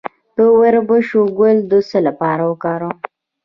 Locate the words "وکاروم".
2.51-2.97